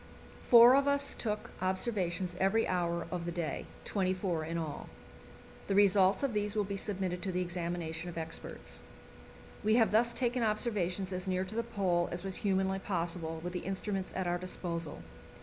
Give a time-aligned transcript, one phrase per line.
[0.41, 4.89] Four of us took observations every hour of the day twenty four in all.
[5.67, 8.81] The results of these will be submitted to the examination of experts.
[9.63, 13.53] We have thus taken observations as near to the Pole as was humanly possible with
[13.53, 15.03] the instruments at our disposal.